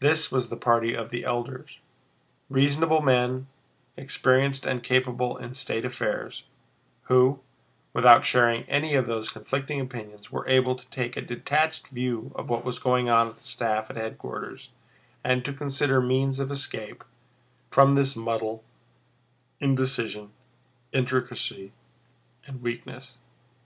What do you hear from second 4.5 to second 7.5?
and capable in state affairs, who,